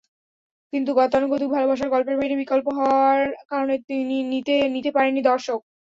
[0.73, 3.75] কিন্তু গতানুগতিক ভালোবাসার গল্পের বাইরে বিকল্প হওয়ার কারণে
[4.73, 5.59] নিতে পারেনি দর্শক।